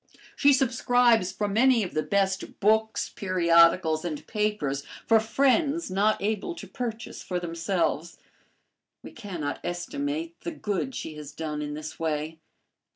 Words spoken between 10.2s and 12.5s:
the good she has done in this way.